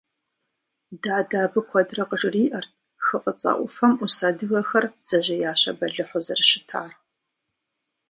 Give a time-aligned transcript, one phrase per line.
[1.03, 2.71] Дадэ абы куэдрэ къыжриӀэрт
[3.05, 6.91] Хы фӀыцӀэ Ӏуфэм Ӏус адыгэхэр бдзэжьеящэ бэлыхьу зэрыщытар.